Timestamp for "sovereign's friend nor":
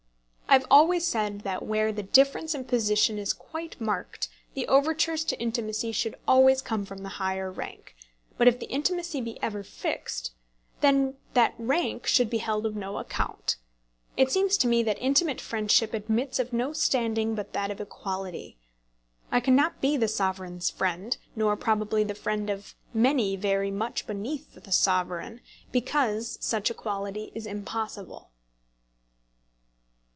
20.09-21.55